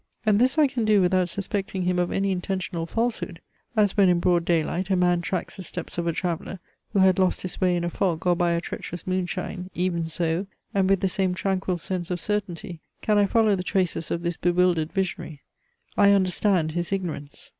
And 0.25 0.39
this 0.39 0.57
I 0.57 0.65
can 0.65 0.83
do 0.83 0.99
without 0.99 1.29
suspecting 1.29 1.83
him 1.83 1.99
of 1.99 2.11
any 2.11 2.31
intentional 2.31 2.87
falsehood. 2.87 3.39
As 3.77 3.95
when 3.95 4.09
in 4.09 4.19
broad 4.19 4.45
day 4.45 4.63
light 4.63 4.89
a 4.89 4.95
man 4.95 5.21
tracks 5.21 5.57
the 5.57 5.61
steps 5.61 5.99
of 5.99 6.07
a 6.07 6.11
traveller, 6.11 6.59
who 6.91 6.97
had 6.97 7.19
lost 7.19 7.43
his 7.43 7.61
way 7.61 7.75
in 7.75 7.83
a 7.83 7.89
fog 7.91 8.25
or 8.25 8.35
by 8.35 8.53
a 8.53 8.61
treacherous 8.61 9.05
moonshine, 9.05 9.69
even 9.75 10.07
so, 10.07 10.47
and 10.73 10.89
with 10.89 11.01
the 11.01 11.07
same 11.07 11.35
tranquil 11.35 11.77
sense 11.77 12.09
of 12.09 12.19
certainty, 12.19 12.81
can 13.03 13.19
I 13.19 13.27
follow 13.27 13.55
the 13.55 13.61
traces 13.61 14.09
of 14.09 14.23
this 14.23 14.37
bewildered 14.37 14.91
visionary. 14.91 15.43
I 15.95 16.13
understand 16.13 16.71
his 16.71 16.91
ignorance. 16.91 17.49